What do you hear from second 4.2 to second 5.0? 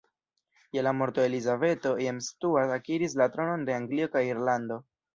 Irlando.